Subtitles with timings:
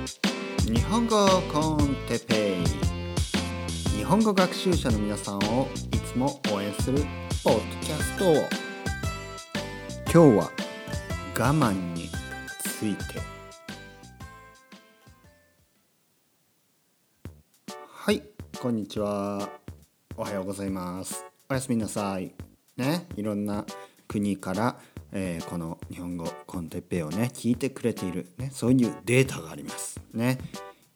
[0.00, 2.64] 日本語コンテペイ。
[3.98, 7.04] 日本語学習者の皆さんをいつも応援する
[7.44, 8.24] ポッドキャスト
[10.10, 10.50] 今日は
[11.38, 12.08] 我慢に
[12.60, 13.20] ついて。
[17.86, 18.22] はい
[18.58, 19.50] こんにちは。
[20.16, 21.26] おはようございます。
[21.50, 22.32] おやすみなさい。
[22.78, 23.66] ねいろんな
[24.08, 24.78] 国から
[25.12, 30.38] えー、この日本語コンテッペイをね聞いてくれている、ね、そういうデータがありますね。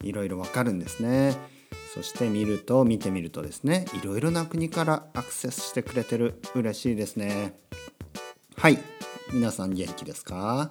[0.02, 1.36] いろいろわかるんですね。
[1.94, 6.40] そして見ると見てみるとですねいろいろな国からアクセスしてくれてる。
[6.54, 7.54] 嬉しいですね。
[8.56, 8.78] はい。
[9.32, 10.70] 皆さん元気ですか？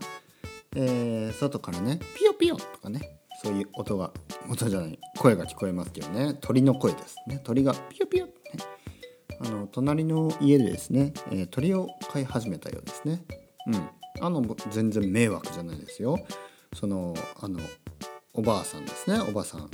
[0.76, 4.12] えー、外からねピヨピヨとかねそういう音が
[4.50, 6.38] 音じゃない声が聞こえますけどね。
[6.40, 7.42] 鳥の声ですね。
[7.44, 8.28] 鳥がピヨピヨ。
[9.44, 13.24] あの隣の家でですね、えー、鳥を飼い始めたようですね。
[13.68, 13.90] うん、
[14.22, 16.18] あの全然迷惑じゃないですよ。
[16.74, 17.60] そのあの
[18.34, 19.20] おばあさんですね。
[19.20, 19.70] おばあさん。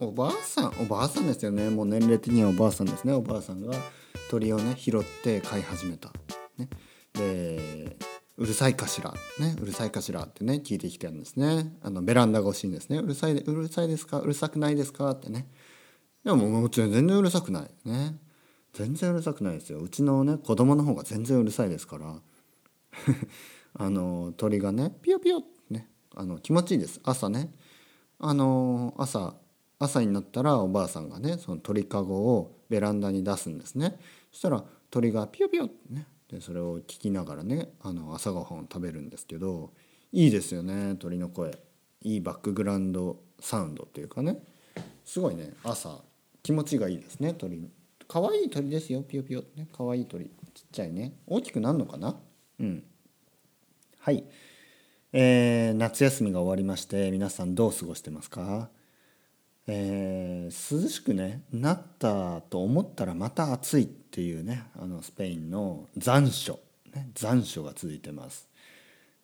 [0.00, 0.72] おばあさん？
[0.80, 1.70] おばあさんですよね。
[1.70, 3.12] もう年齢的にはおばあさんですね。
[3.12, 3.72] おばあさんが
[4.30, 6.10] 鳥をね拾って飼い始めた。
[6.58, 6.68] ね、
[7.12, 7.96] で
[8.36, 11.76] うるさいかしら、ね、うるさいかしらってね聞いてきてるんですね。
[11.82, 12.98] あのベランダ越しにですね。
[12.98, 14.18] うるさいうるさいですか？
[14.18, 15.10] うるさくないですか？
[15.12, 15.48] ってね。
[16.24, 17.70] でももちろん全然うるさくない。
[17.84, 18.16] ね。
[18.74, 19.78] 全然うるさくないですよ。
[19.78, 22.20] うちのね子供の方が全然うるさいですから。
[23.76, 27.00] あの鳥がねピヨピヨねあの気持ちいいです。
[27.04, 27.52] 朝ね。
[28.18, 29.36] あの朝
[29.78, 33.98] 朝になったらおばあさんがねその鳥かごをベランダに出すんですね。
[34.32, 39.72] そしたら鳥がピヨピヨってねでそれを聞きながらねあの朝ごはんを食べるんですけど
[40.10, 41.56] いいですよね鳥の声。
[42.02, 44.42] いいバックグラウンドサウンドっていうかね。
[45.04, 46.02] すごいね朝
[46.42, 47.70] 気持ちがいいですね鳥。
[48.06, 49.66] 可愛い鳥ですよピヨピヨね。
[49.76, 50.26] 可愛い鳥。
[50.26, 51.14] ちっちゃいね。
[51.26, 52.16] 大きくなるのかな？
[52.60, 52.82] うん。
[53.98, 54.24] はい。
[55.12, 58.68] えー、夏休みが終わりまして皆さんどう過ごしてますか？
[59.66, 66.58] えー、涼しくねなったと思ったらまた暑いっていうねあのスペインの残暑、
[66.94, 68.48] ね、残暑が続いてます。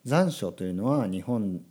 [0.03, 1.61] 残暑というのは日本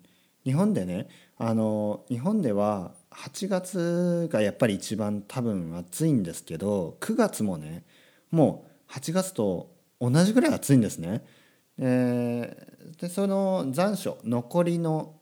[0.44, 1.08] 日本でね
[1.42, 7.82] あの日本では8月がやっぱり一番多分暑いんですけど9月もね
[8.30, 11.24] もう8月と同じぐらい暑いんですね。
[11.78, 15.14] えー、でその残暑残りの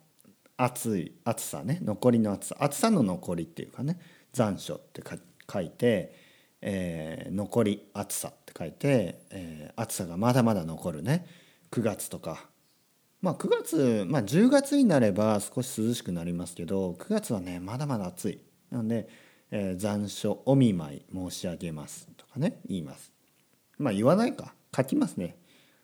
[0.57, 4.01] 暑い暑さね残りの暑さ暑さの残りっていうかね
[4.33, 5.05] 残暑って
[5.49, 6.17] 書いて、
[6.61, 11.27] えー、残り暑さって書いて、えー、暑さがまだまだ残るね
[11.71, 12.49] 9月とか
[13.21, 18.41] まあ9月、まあ、10月になれば少し涼しくなりますけど9月はねまだまだ暑い。
[18.71, 19.09] なので、
[19.51, 23.13] えー、残暑お見舞い申し上げますとかね言います。
[23.79, 24.55] まあ言わないか。
[24.77, 25.37] 書きますね。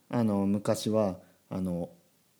[0.08, 1.16] あの昔は
[1.48, 1.90] あの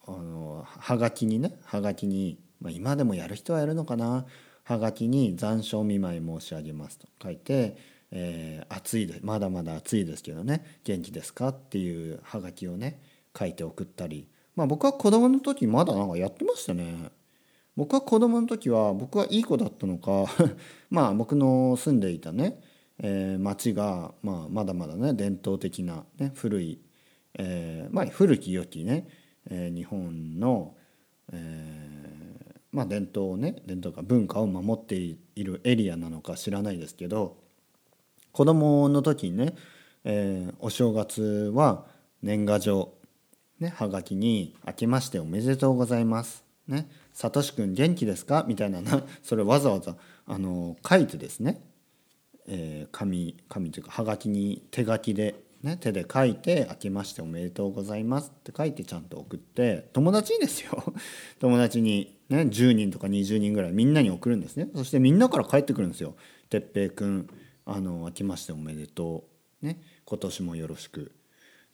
[0.07, 4.27] あのはがきにねはがきに、まあ、今でもやる人はやるのかな。
[4.65, 7.77] はがきに残暑お見舞い申し上げますと書いて、
[8.11, 12.99] えー、暑いでまだまだ暑いですけどね元気ですかっていうはがきをね
[13.39, 17.11] 書いて送ったりまあ僕は子供の時まだなんかやってましたね。
[17.77, 20.27] 僕は子供の時は僕はいい子だったのか
[20.91, 22.61] まあ僕の住んでいたね、
[22.99, 26.79] えー、町が、まあ、まだまだね伝統的な、ね、古い、
[27.37, 29.09] えー、まあ古き良きね、
[29.51, 30.77] えー、日本の、
[31.33, 37.37] えー、まあ伝統をね伝統か文化を守っているエリアなのか知らないですけど
[38.31, 39.55] 子供の時にね、
[40.05, 41.87] えー、お正月は
[42.23, 42.93] 年賀状
[43.61, 48.81] ね、はがきに「明けましておめでとうございます」ね「さとしくん元気ですか?」みたいな
[49.23, 51.61] それわざわざあの書いてですね、
[52.47, 60.95] えー、紙紙というかはがきに手書きで、ね、手で書いて「明けましておめでとうございます」って書いてちゃんと送って友達にですよ。
[61.39, 64.69] 友達に、ね、10人とか20人ぐらいみんなに送るんですね。
[64.75, 66.17] そしてみんなから帰ってくるんですよ
[66.51, 67.29] 「哲平君
[67.67, 69.29] あの明けましておめでと
[69.63, 71.13] う」ね「今年もよろしく」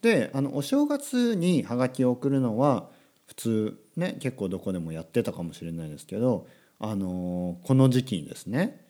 [0.02, 2.88] であのお正月にハガキを送るのは
[3.26, 6.46] 普通ね結構どこでもやってたかもしれないですけど、
[6.78, 8.84] あのこの時期にですね、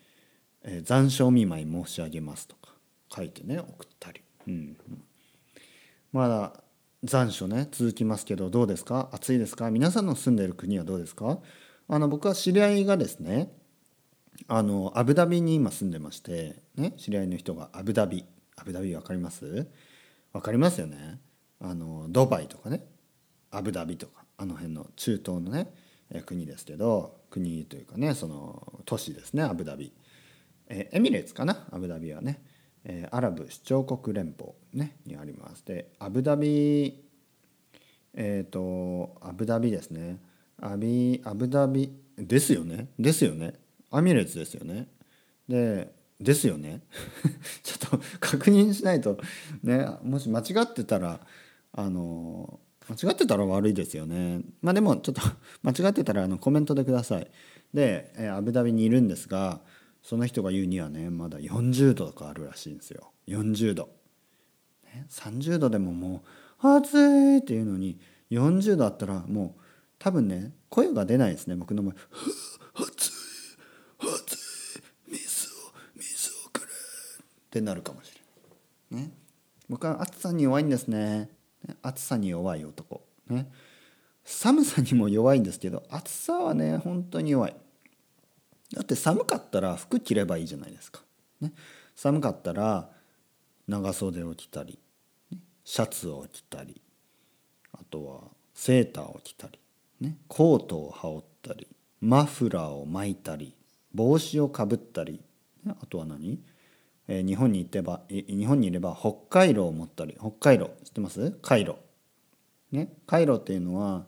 [0.62, 2.72] えー、残暑見舞い申し上げますとか
[3.14, 4.76] 書いてね送ったり、うん、
[6.12, 6.52] まだ
[7.02, 9.08] 残暑ね続きますけどどうですか？
[9.12, 9.70] 暑いですか？
[9.70, 11.38] 皆さんの住んでる国はどうですか？
[11.88, 13.52] あの僕は知り合いがですね
[14.46, 18.24] あのアブダビに今住んでまして、ね、知り合いの人がアブダビ。
[18.56, 19.66] アブダビ分かります？
[20.32, 21.20] 分かりますよね。
[21.60, 22.84] あのドバイとかね。
[23.50, 24.24] アブダビとか。
[24.38, 25.70] あの辺の中東のね
[26.24, 29.92] 国ですけど国というかねその都市ですねアブダビ。
[30.68, 31.66] えエミレーツかな？
[31.70, 32.42] アブダビはね。
[32.84, 37.04] えアラブ首長国連邦、ね、にありますでアブダビ
[38.14, 40.18] えっ、ー、とアブダビですね。
[40.60, 42.88] アビアブダビですよね？
[42.98, 43.54] ですよね。
[43.90, 44.88] アミレッツですよね。
[45.48, 46.82] でですよね？
[47.62, 48.00] ちょっと
[48.30, 49.18] 確認しないと
[49.62, 51.20] ねもし間違ってたら
[51.72, 54.40] あの間違ってたら悪いですよね。
[54.62, 55.22] まあでもちょっと
[55.62, 57.30] 間違ってたらあのコメントでください。
[57.72, 59.60] で、えアブダビにいるんですが
[60.02, 63.12] その人が言うにはねまだ40度とかあるらしいんですよ。
[63.28, 63.90] 40度、
[64.84, 66.24] ね、30度でもも
[66.62, 68.00] う暑いっていうのに
[68.30, 69.60] 40度あったらもう
[69.98, 71.54] 多分ね声が出ないですね。
[71.54, 71.94] 僕の前
[72.74, 73.10] 「暑い
[74.00, 74.32] 暑
[74.78, 75.50] い水を
[75.94, 76.70] 水をくれ」っ
[77.50, 78.19] てなるかもしれない。
[78.90, 79.12] ね。
[79.68, 81.30] 僕は暑さに弱いんですね。
[81.82, 83.02] 暑さに弱い男。
[83.28, 83.50] ね。
[84.24, 87.56] 寒さにも弱いんですけど暑さはね本当に弱い。
[88.74, 91.00] だって寒かったら服着ればいいじゃないですか、
[91.40, 91.52] ね、
[91.96, 92.88] 寒かったら
[93.66, 94.78] 長袖を着たり
[95.64, 96.80] シャツを着たり
[97.72, 98.20] あとは
[98.54, 99.58] セーターを着たり、
[100.00, 101.66] ね、コートを羽織ったり
[102.00, 103.54] マフラーを巻いたり
[103.92, 105.20] 帽子をかぶったり、
[105.64, 106.40] ね、あとは何、
[107.12, 111.32] え、日本に行ってば日本にいれば北海道を持ったり北海道知ってます？
[111.42, 111.76] カイロ。
[112.70, 114.06] ね、カイロっていうのは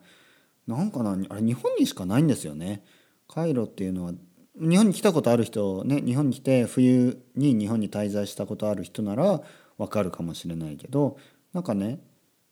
[0.69, 2.85] なんかなあれ日本にしかないんですよね。
[3.27, 4.13] カイロっていうのは
[4.55, 6.01] 日本に来たことある人ね？
[6.01, 9.43] 日本に来て冬に日本に滞在したことある人なら
[9.79, 11.17] わかるかもしれないけど
[11.53, 11.99] なんかね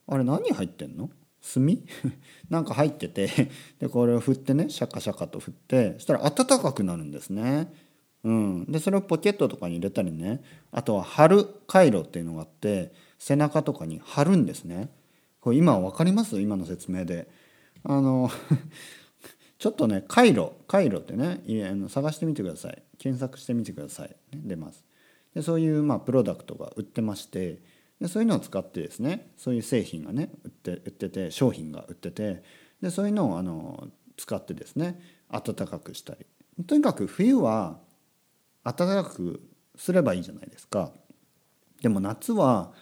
[0.08, 1.10] あれ何入ってんの？
[1.54, 1.78] 炭？
[2.50, 3.28] なんか入ってて
[3.78, 7.72] でこれを振ってねシャカシャカと振ってそしたら暖かくなるんですね。
[8.22, 10.42] うん、でそれをポケットとかに入れたりね。
[10.72, 14.90] あとは貼る回路っていうのがあって背中とかに貼るんですね。
[15.40, 16.40] これ今分かります？
[16.40, 17.28] 今の説明で。
[17.82, 18.30] あの
[19.58, 21.42] ちょっとね回路回路ってね
[21.88, 22.82] 探してみてください。
[22.98, 24.84] 検索してみてください、ね、出ます。
[25.34, 27.60] でそういうまあプロダクトが売ってまして
[28.00, 32.42] でそういうのを使ってですねそういう製品がね売って売ってて商品が売ってて
[32.82, 35.00] でそういうのをあの使ってですね
[35.30, 36.26] 暖かくしたり。
[36.66, 37.78] とにかく冬は
[38.64, 39.40] 暖かく
[39.76, 40.92] すればいいじゃないですか。
[41.82, 42.72] でも夏は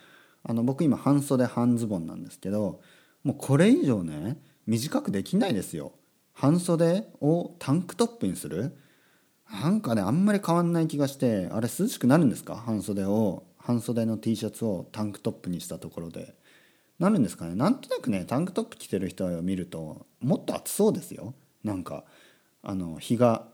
[0.43, 2.81] あの僕今半袖半ズボンなんですけど
[3.23, 5.93] もうこれ以上ね短くできないですよ。
[6.33, 8.77] 半袖をタンクトップにする。
[9.51, 12.57] なんかねあんまり変わんない気がしてあれ涼しくなるんですか？
[12.57, 13.45] 半袖を。
[13.59, 16.35] 半袖の T シャツをタンクトップにしたところで。
[16.99, 17.55] なるんですかね？
[17.55, 21.35] なんとなくねタンクトップ着てる人を見るともっと暑そうですよ。
[21.63, 22.05] なんか
[22.63, 23.47] あの日が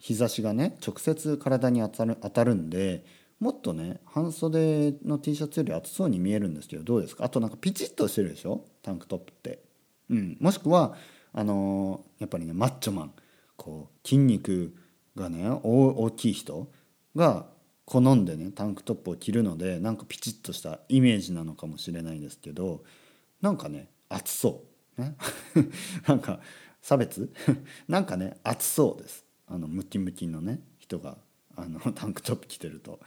[0.00, 3.04] 日差しがね直接体に当たる当たるんで
[3.38, 7.24] もっとね半袖の T シャツより暑そうに見えるんですけどどうですか？
[7.24, 8.64] あとなんかピチッとしてるでしょ？
[8.82, 9.62] タンクトップって。
[10.08, 10.96] うん、もしくは
[11.32, 13.12] あのやっぱりねマッチョマン。
[13.56, 14.74] こう筋肉
[15.14, 16.70] がね大きい人
[17.14, 17.44] が
[17.84, 22.82] 好んでねタンクトップを着るのでなんかピチッとしたイメージなのかもしれないですけど
[23.42, 24.64] なんかね暑そ
[24.96, 25.14] う、ね、
[26.08, 26.40] なんか
[26.80, 27.30] 差別？
[27.86, 29.26] なんかね暑そうです。
[29.50, 31.18] あのムキムキのね人が
[31.56, 33.00] あの タンクトップ着てると。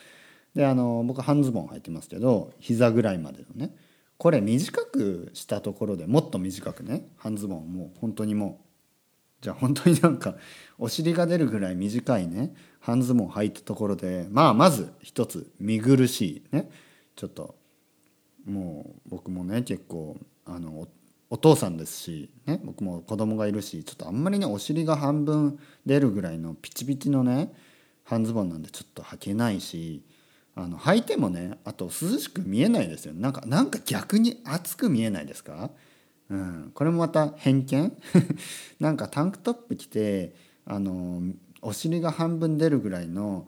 [0.53, 3.75] であの僕半ズボン履いてますけど膝ぐらいまでのね
[4.17, 10.35] これ短くしたところでもっと短くね半ズボンもう本当にもうじゃあ本当になんか
[10.77, 16.69] お尻が出るぐらい短いね半ズボン履いたところでまあまず一つ見苦しいね
[17.15, 17.55] ちょっと
[18.45, 20.87] もう僕もね結構あの
[21.33, 27.51] お父さんですし、ね、僕も子供がいるしちょっとあんまりねお尻が半分出るぐらいのピチピチのね
[28.03, 30.03] 半ズボンなんでちょっと履けないし
[30.55, 35.71] あの履いてもねあと涼しく見えないですよなんかなんか逆に暑く見えないですか、
[36.29, 37.97] うん、これもまた偏見？
[38.79, 40.35] なんかタンクトップ着て
[40.67, 41.23] あの
[41.63, 43.47] お尻が半分出るぐらいの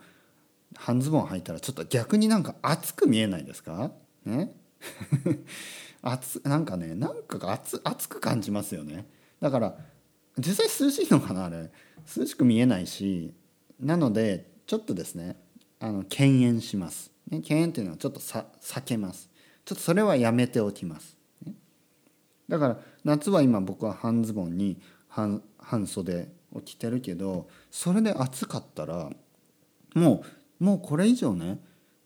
[0.75, 3.91] 半ズボン履いたらちょっと逆になんか暑く見えないですか？
[4.25, 4.55] ね？
[6.05, 9.05] 暑なんかねなんか暑暑く感じますよね。
[9.41, 9.75] だから
[10.37, 11.71] 実際涼しいのかなあれ。
[12.15, 13.33] 涼しく見えないし
[13.79, 15.35] なのでちょっとですね
[15.79, 19.29] あの敬遠します、ね、敬遠っていうのはちょっとさ避けます。
[19.65, 21.53] ちょっとそれはやめておきます、ね、
[22.47, 29.09] だから夏は今僕は半ズボンに半半袖を着てるけどそれで暑かったら
[29.95, 30.23] も
[30.59, 31.59] うもうこれ以上ね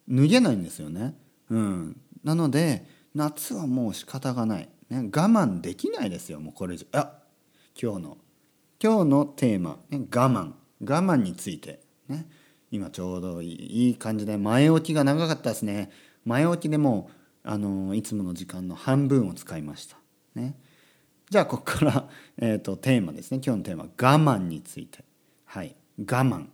[0.08, 1.16] 脱げないんですよね、
[1.50, 2.86] うん、なので
[3.16, 6.40] 夏はもう仕方がない、ね、我慢できないですよ。
[6.40, 6.88] もうこれ以上。
[6.94, 7.14] あ
[7.82, 8.18] 今日の
[8.82, 10.54] 今日のテーマ、ね、我慢。
[10.82, 11.82] 我慢について。
[12.08, 12.28] ね
[12.72, 14.38] 今ちょうどいい感じで。
[14.38, 15.92] 前置きが長かったですね。
[16.26, 17.10] 前置きでも
[17.44, 19.98] あのいつもの時間の半分を使いました。
[20.36, 20.56] ね。
[21.30, 23.42] じゃあここから、 えーと、テーマですね。
[23.44, 23.84] 今日のテーマ。
[23.84, 25.04] 我慢について。
[25.46, 25.76] はい。
[26.00, 26.48] 我慢。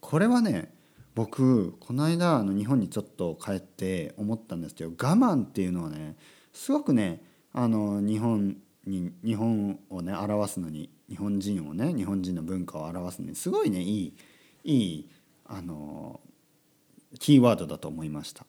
[0.00, 0.72] これはね
[1.18, 6.14] 僕この間あの日本にちょっと帰って思ったんですけど我慢っていうのはね
[6.52, 7.20] すごくね
[7.52, 8.56] あの日本
[8.86, 14.14] に日本をね表すのに日本人をね日本人の文化を表すのにすごいねいい
[14.62, 15.08] いい
[15.44, 16.20] あの
[17.18, 18.46] キーワードだと思いました。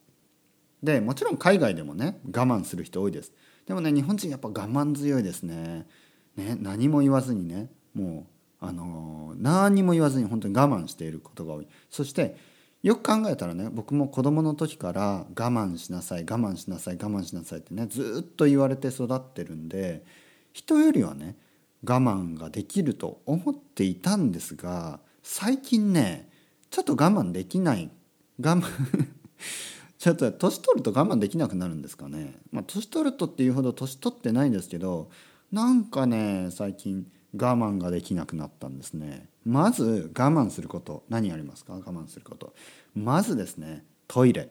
[0.84, 3.34] でもちろん海外でもね我慢する人多いです。
[3.66, 5.88] でもね日本人やっぱ我慢強いですね。
[6.36, 8.28] ね何も言わずにねも
[8.62, 11.68] うあの何にも言わずに本当に我慢していることが多い。
[11.90, 20.04] そしてよく考えたらね僕も子供の時から我慢しなさい我慢しなさい我慢しなさいってねずっと言われて育ってるんで
[20.54, 21.36] 人よりはね
[21.84, 26.30] 我慢ができると思っていたんですが最近ね
[26.70, 27.90] ちょっと我慢できない
[28.42, 28.64] 我慢
[29.98, 32.40] ちょっと年取ると我慢できなくなるんですかね。
[32.54, 35.10] まあ、年取るとっていうほど年取ってないんですけど
[35.52, 37.06] なんかね最近
[37.36, 39.28] 我慢ができなくなったんですね。
[39.46, 41.04] まず我慢すること。
[41.10, 41.74] 何ありますか？
[41.74, 42.54] 我慢すること。
[42.96, 44.50] まずですねトイレ。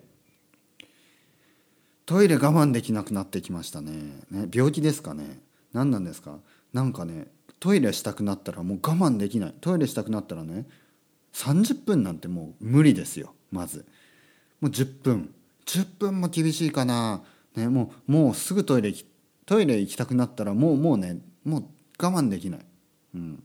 [2.07, 3.93] トイレ我慢できなくなってきましたね。
[4.31, 5.41] ね病気ですかね？
[5.73, 6.39] 何なんですか？
[6.73, 7.27] なんかね
[7.61, 9.55] トイレしたくなったらもう我慢できない。
[9.61, 10.67] トイレしたくなったらね
[11.35, 13.35] 30分なんてもう無理ですよ。
[13.51, 13.85] まず。
[14.61, 15.35] もう10分。
[15.67, 17.23] 10分も厳しいかな、
[17.55, 18.95] ね、もうもうすぐトイレ
[19.45, 21.65] トイレ行きたくなったらもうもうねもう
[22.03, 22.61] 我慢できない、
[23.15, 23.43] うん、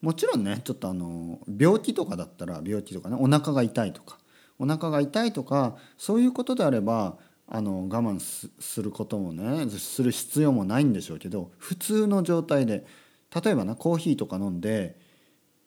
[0.00, 4.18] もちろんねちょっとあの病気とかだったら病気とかねお腹が痛いとか
[4.58, 7.18] お腹が痛いとかそういうことであれば
[7.48, 8.18] あの我慢
[8.58, 12.86] することもねする必要もないんでしょうけど普通の状態で
[13.34, 14.98] 例えばねコーヒーとか飲んで、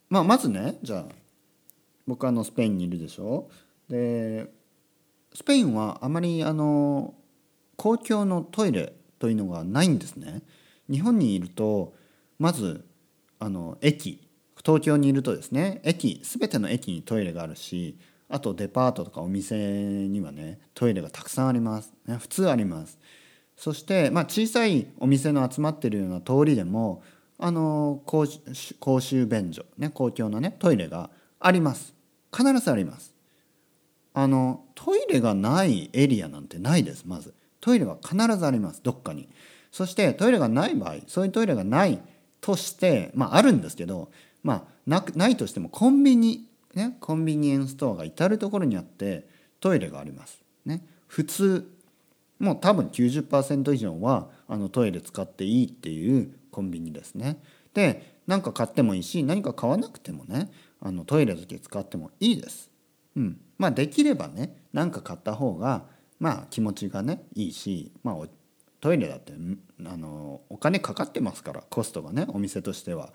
[0.10, 1.06] まあ、まずねじゃあ
[2.08, 3.50] 僕あのスペインにいるでしょ？
[3.88, 4.52] で
[5.34, 7.14] スペインはあまりあの
[7.76, 10.42] 公共のトイレというのがないんですね。
[10.90, 11.94] 日本にいると
[12.40, 12.86] まず
[13.38, 14.26] あの駅。
[14.66, 23.00] 東京にいるとですね駅全ての駅にトイレがあるしあとデパートとかお店にはねトイレがたくさんあります、ね、普通あります。
[23.56, 27.04] そして、まあ、小さいお店の集まってるような通りでも
[27.38, 28.26] あの公
[28.80, 31.94] 公衆便所、ね、公共のねトイレがあります。
[32.36, 33.14] 必ずあります。
[34.14, 37.34] あのトイレがないエリアなんてないですまず。
[37.60, 39.30] トイレは必ずありますどっかに。
[39.72, 42.00] そしてトイレがない場合そういうトイレがない
[42.42, 44.12] としてまああるんですけど
[44.44, 49.28] まあなないとしてもコンビニね、コンビニエンスストアが至る所にあって
[49.60, 50.42] トイレがあります。
[50.66, 51.70] ね、普通
[52.40, 57.42] もう多分90%以上はあのトイレ使っていいっていうコンビニですね。
[57.74, 62.70] で何か買ってもいいし何か買わなくてもねあのトイレだけ使ってもいいです。
[63.16, 65.86] うん、まあできればね何か買った方が
[66.20, 68.16] まあ気持ちがねいいし、まあ、
[68.80, 69.34] トイレだって
[69.86, 73.14] あのお金かかってますからコストがねお店としては。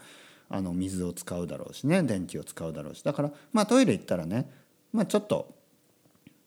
[0.50, 3.02] あの水を使うだろうしね電気を使うだろうし。
[3.02, 4.50] だからまあトイレ行ったらね、
[4.92, 5.54] まあ、ちょっと、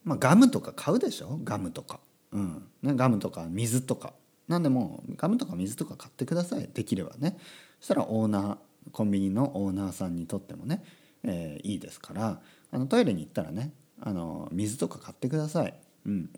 [0.04, 1.40] まあ、ガムとか買うでしょ？
[1.42, 1.98] ガムとか、
[2.30, 2.62] うん。
[2.80, 4.14] ね、ガムとか水とか。
[4.46, 6.70] 何でもガムとか水とか買ってください。
[6.72, 7.38] できればね。
[7.80, 8.56] そしたらオーナー
[8.92, 10.84] コンビニのオーナーさんにとってもね、
[11.24, 12.40] えー、いいですから。
[12.70, 15.74] あのトイレに行ったらねあの水とか買ってください。
[16.06, 16.30] うん、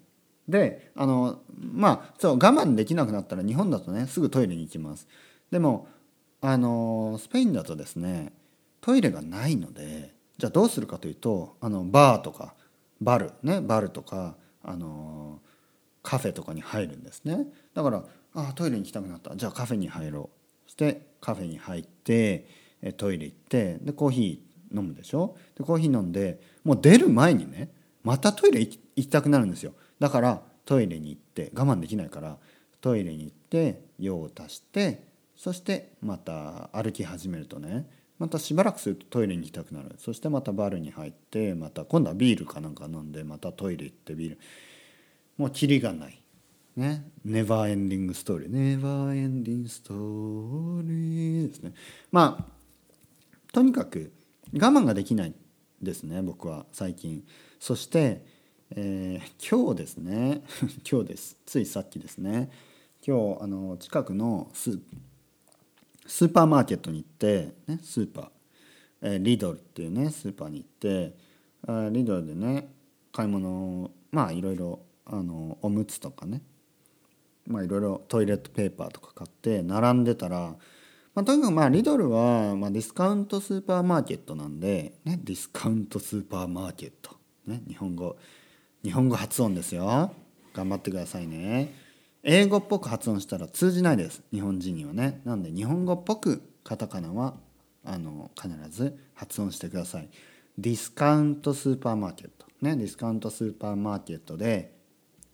[0.50, 5.06] であのまあそう我慢できなくなったら日本だとねすぐトイレに行きます。
[5.50, 5.88] でも
[6.42, 8.32] あのスペインだとですね
[8.80, 12.54] トイレがないのでじゃあどうするかというとあのバーとか
[13.00, 15.40] バルねバルとかあの
[16.02, 17.46] カフェとかに入るんですね。
[17.74, 18.04] だから
[18.34, 19.36] あトイレに行きたくなった。
[19.36, 20.36] じゃあカフェに入ろう。
[20.66, 22.46] そしてカフェに入って
[22.96, 25.36] トイレ行ってでコーヒー飲むでしょ？
[25.58, 27.70] でコーヒー飲んでもう出る前にね
[28.02, 29.74] またトイレ行きたくなるんですよ。
[30.00, 32.36] だからトイレに行って我慢できないから
[32.80, 35.04] トイレに行って用を足して
[35.36, 37.86] そしてまた歩き始めるとね
[38.20, 39.94] またしばらくするとトイレに行きたくなる。
[39.96, 44.38] そしてまたバルに入ってまた今度はビールかなんか飲んでまたトイレ行ってビール。
[45.38, 46.22] もうキリがない。
[46.76, 47.10] ね。
[47.24, 48.50] ネバーエンディングストーリー。
[48.50, 51.72] ネバーエンディングストーリーですね。
[52.12, 54.12] まあとにかく
[54.52, 55.34] 我慢ができない
[55.80, 57.24] ですね僕は最近。
[57.58, 58.26] そして、
[58.76, 60.42] えー、今日ですね。
[60.88, 61.36] 今日です。
[61.44, 62.50] ついさっきですね。
[63.04, 68.30] 今日あの近くのスーパーマーケットに行って、ね、スーパー、
[69.00, 71.16] えー、リドルっていうねスーパーに行って
[71.66, 72.72] あリドルでね
[73.10, 76.40] 買い物をまあいろいろあのおむつとかね。
[77.48, 80.56] まあいろいろトイレットペーパーとか買って並んでたら、
[81.16, 87.16] まあ、とにかくまあリドルは、まあ、ディスカウントスーパーマーケットなんで、ね、ディスカウントスーパーマーケット、
[87.48, 88.16] ね、日本語。
[88.82, 90.12] 日本語発音ですよ。
[90.54, 91.74] 頑張ってくださいね。
[92.22, 94.22] 英語っぽく発音したら通じないです。
[94.32, 95.20] 日本人にはね。
[95.24, 97.34] なんで日本語っぽくカタカナは
[97.84, 100.08] あの必ず発音してください。
[100.56, 102.46] ディスカウントスーパーマーケット。
[102.62, 104.74] ねディスカウントスーパーマーケットで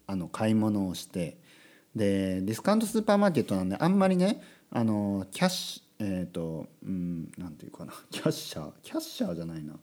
[0.09, 1.39] あの買い物をして。
[1.95, 7.93] でディスカウントスーパーマーケットなんであんまりねあのキャッシュえっ、ー、とうん何て言うかな。
[8.11, 8.71] キャッシャー？
[8.83, 9.75] キャッシャーじゃないな。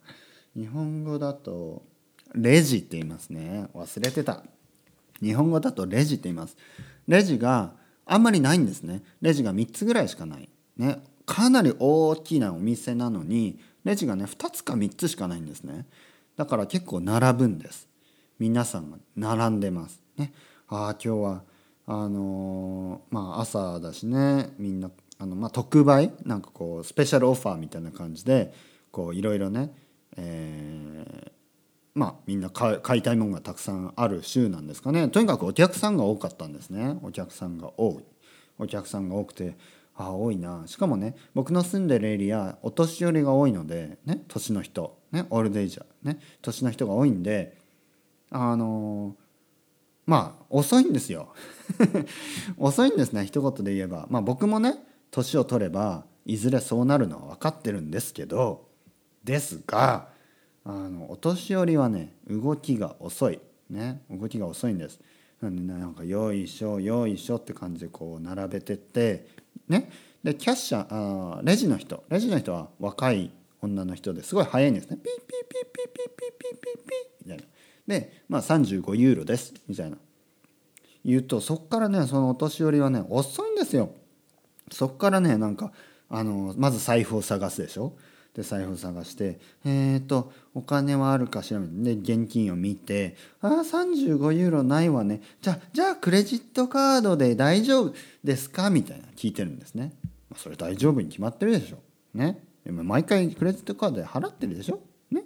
[0.55, 1.81] 日本語だと
[2.33, 3.67] レジって言いますね。
[3.73, 4.43] 忘れてた。
[5.21, 6.57] 日本語だとレジって言います。
[7.07, 7.73] レジが
[8.05, 9.03] あんまりないんですね。
[9.21, 10.49] レジが3つぐらいしかない。
[10.77, 11.03] ね。
[11.25, 15.85] かなり大きなお店なのにレジがね2つか3つしかないんですね。
[16.35, 17.87] だから結構並ぶんです。
[18.39, 20.01] 皆さんが並んでます。
[20.17, 20.33] ね。
[20.67, 21.43] ああ今日は
[21.85, 24.53] あのー、まあ朝だしね。
[24.57, 26.11] みんなあの、まあ、特売？
[26.25, 28.53] なんかこうスペシャルオファーみたいな感じで
[28.91, 29.73] こういろいろね、
[30.17, 31.31] えー、
[31.95, 35.07] まあみんな買いたいものがたくさんある週なんですかね。
[35.09, 36.97] とにかくお客さんが多かったんですね。
[37.03, 38.03] お客さんが多い。
[38.57, 39.55] お客さんが多くて
[39.95, 40.63] ああ多いな。
[40.65, 44.97] しかもね僕の住んでるエリアお年寄りが多いのでね年の人。
[45.11, 47.55] ねオールデイジャーね年の人が多いんで
[48.31, 49.15] あの
[50.07, 51.33] まあ遅いんですよ。
[52.57, 54.07] 遅いんですね一言で言えば。
[54.09, 54.77] まあ僕もね
[55.11, 58.67] 年を取ればいずれそうなるのは分かってるんですけど
[59.23, 60.12] ですが
[60.65, 63.39] あのお年寄りはね動きが遅い。
[63.69, 64.01] ね。
[64.09, 64.99] 動きが遅いんです。
[65.41, 69.27] なんでなんかよいしょよいしょって感じでこう並べてって
[69.67, 69.91] ね。
[70.23, 72.03] でキャッシャーあレジの人。
[72.09, 74.97] レジの人は若い女の人ですごい早いんですね。
[74.97, 77.43] ピーピーピーピーピーピーピーピーピーみたいな。
[77.87, 79.53] でまあ35ユーロです。
[79.67, 79.97] みたいな。
[81.03, 83.93] 言うとそっからねそのお年寄りはね遅いんですよ。
[84.71, 85.73] そっからねなんか
[86.09, 87.97] あのまず財布を探すでしょ。
[88.35, 95.21] で財布探してえっ、とお金はあるかしらで現金を見てああ35ユーロないわね。
[95.41, 98.69] じゃあじゃあクレジットカードで大丈夫ですか？
[98.69, 99.93] みたいな聞いてるんですね。
[100.29, 101.77] まあそれ大丈夫に決まってるでしょ。
[102.15, 102.43] ね。
[102.65, 104.79] 毎回クレジットカードで払ってるでしょ？
[105.11, 105.23] ね。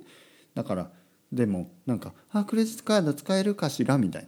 [0.54, 0.90] だから
[1.32, 4.28] でもなんか「あクレジットカード使えるかしら?」みたい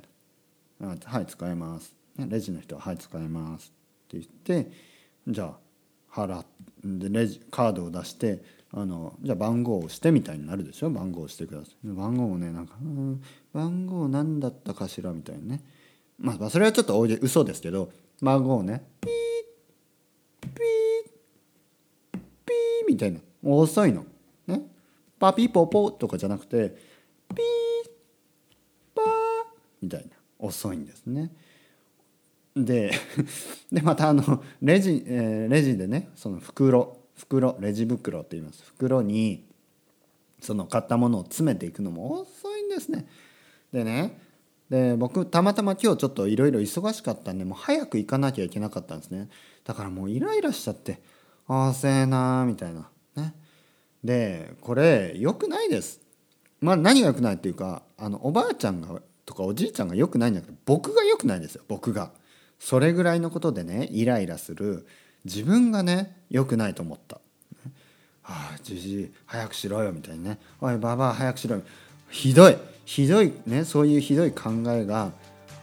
[0.80, 3.74] な「はい使えます」レジの人は「はい使えます」
[4.16, 4.72] って言って
[5.28, 5.54] じゃ
[6.12, 10.90] あ払ってレジカードを出してあのじゃあ番号を押してみたいになるでしょ？
[10.92, 11.88] 番号を押してください。
[11.88, 15.64] 番号をねなんか「うん番号何だったかしら」みたいなね。
[16.20, 19.12] まあそれはちょっと嘘ですけど番号をねピー
[20.42, 24.06] ピーピーみたいな遅いの。
[24.48, 24.62] ね。
[25.18, 26.76] パピポポとかじゃなくて
[27.36, 27.90] ピー
[28.94, 29.06] パー
[29.82, 31.32] みたいな遅いんですね。
[32.56, 32.92] で
[33.72, 38.64] でまたあのレジ、えー、レジでねその袋袋レジ袋って言います。
[38.66, 39.46] 袋に
[40.42, 43.08] その買ったものを詰めていくのも遅いんですね。
[43.74, 44.20] でね
[44.70, 49.30] で僕たまたま今日ちょっといろいろ忙しかったんでもう早く行かなきゃいけなかったんですね。
[49.66, 51.02] だからもうイライラしちゃって
[51.48, 52.90] 遅えなーみたいな。
[53.16, 53.34] ね。
[54.04, 56.00] でこれ良くないです。
[56.62, 62.12] まあ何が良くないっていうかあのおばあちゃんがとかおじいちゃんが良くないんだけど僕が良くないんですよ僕が。
[62.60, 64.88] それぐらいのことでねイライラする。
[65.30, 67.18] 自分がね良くないと思った。
[68.24, 69.92] はあじじい早くしろよ。
[69.92, 71.62] みたいにね「おいばばあ早くしろよ」
[72.10, 72.58] ひどい。
[72.86, 73.32] ひどい。
[73.46, 75.12] ねそういうひどい考えが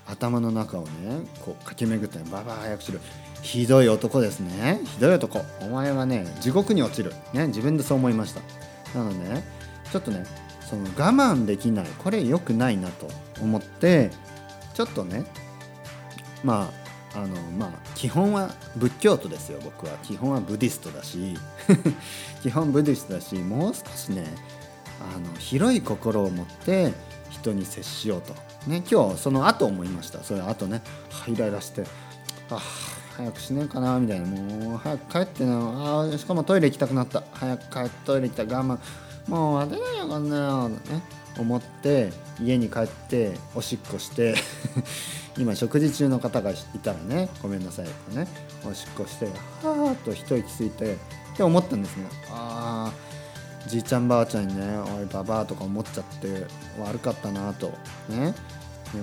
[0.06, 0.88] 頭の中をね
[1.44, 3.00] こう駆け巡って「ばばあ早くしろ」
[3.42, 4.80] ひどい男ですね。
[4.84, 5.40] ひどい男。
[5.62, 7.12] お前はね地獄に落ちる。
[7.32, 8.40] ね自分でそう思いました。
[8.96, 9.42] なので
[9.90, 10.24] ちょっとね
[10.68, 11.86] その我慢できない。
[11.98, 13.08] これ良くないなと
[13.40, 14.10] 思って
[14.74, 15.24] ちょっとね
[16.44, 16.85] まあ
[17.16, 19.92] あのまあ基本は仏教徒ですよ僕は。
[20.02, 21.36] 基本はブディストだし
[22.42, 24.26] 基本ブディストだしもう少しね
[25.14, 26.92] あの広い心を持って
[27.30, 28.34] 人に接しようと。
[28.66, 30.22] ね今日その後思いました。
[30.22, 30.82] それ後ね。
[31.26, 31.84] イライラして
[32.50, 32.60] あ
[33.16, 34.26] 早くしねえかなみたいな。
[34.26, 36.02] もう早く帰ってな。
[36.12, 37.22] あしかもトイレ行きたくなった。
[37.32, 38.78] 早く帰ってトイレ行った我慢。
[39.28, 40.76] もう待てないよこんなのね。
[41.38, 44.34] 思って家に帰っておしっこして
[45.38, 48.26] 今食事中の方がいたらねごめんなさいとね
[48.68, 50.96] おしっこしてはーっと一息ついてっ
[51.36, 52.06] て思ったんですね。
[52.30, 56.46] ああじいちゃんばあちゃんにね「おいばばあ」とか思っちゃって
[56.78, 57.72] 悪かったなと
[58.08, 58.34] ね。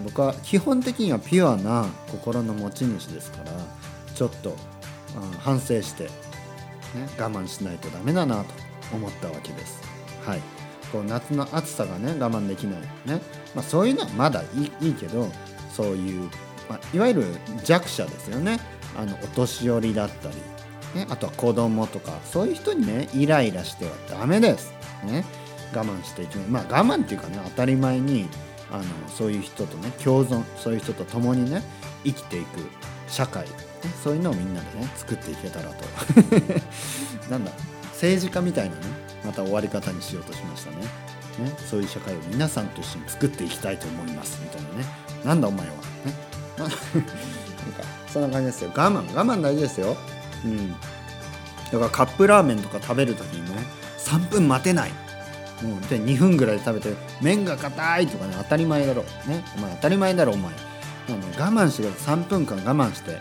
[0.03, 3.51] 僕は基本的にはピュアな心の持ち主ですから
[4.15, 4.55] ちょっと
[5.15, 6.09] うん反省して、ね、
[7.19, 8.45] 我慢しないとダメだなと
[8.93, 9.81] 思ったわけです。
[10.25, 10.41] はい、
[10.93, 13.19] こう夏の暑さがね我慢できないね、
[13.55, 14.45] まあ、そういうのはまだい
[14.79, 15.27] いいいけど
[15.71, 16.29] そういう、
[16.69, 17.25] まあ、いわゆる
[17.63, 18.59] 弱者ですよね。
[18.95, 20.35] あのお年寄りだったり、
[20.93, 24.71] ね、あとは子供とかそういう人にねイライラしてはダメです。
[25.03, 25.25] ね、
[25.73, 28.29] 我慢していきまあ我慢っていうかね当たり前に
[28.71, 31.63] あのそういう人とね共存そういう人と共にね
[32.03, 32.59] 生きていく
[33.07, 33.49] 社会、ね、
[34.03, 35.85] そういうのをみんなでね作っていけたらと。
[37.31, 37.51] なんだ
[37.93, 40.77] 政治家みたいなねまた終わり方にしようとしましたね。
[41.39, 41.55] ね。
[41.69, 44.39] そういう社会を皆さんと一緒に作っていきたいと思います。
[44.41, 44.85] みたいなね。
[45.23, 45.73] なんだお前は。
[45.73, 45.79] ね、
[46.59, 46.75] なんか
[48.07, 48.71] そんな感じですよ。
[48.75, 49.97] 我慢、我慢大事ですよ。
[50.45, 50.71] うん。
[50.71, 53.63] だからカップラーメンとか食べる時にね
[53.97, 54.91] 3分待てない。
[55.61, 59.03] もうで2分ぐらいで食べて麺が硬いとかね当たり前だろ。
[59.25, 59.43] ね。
[59.57, 60.51] お前当たり前だろお前。
[60.51, 60.57] も
[61.09, 62.15] うね我慢してください。
[62.17, 63.11] 3分間我慢して。
[63.11, 63.19] ね。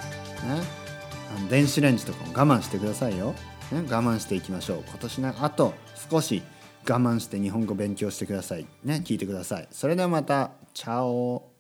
[1.37, 3.35] あの電子レンジとかも我慢してくださいよ、
[3.73, 4.85] ね、我慢していきましょう。
[4.89, 5.75] 今年のあと
[6.11, 6.43] 少し
[6.89, 8.67] 我慢して日本語勉強してください。
[8.85, 9.69] ね聞いてください。
[9.71, 10.51] それではまた。
[10.75, 11.52] チャオ。